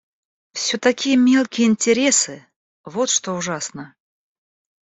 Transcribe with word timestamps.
Все 0.53 0.79
такие 0.79 1.15
мелкие 1.15 1.67
интересы, 1.67 2.43
вот 2.83 3.11
что 3.11 3.33
ужасно! 3.35 3.93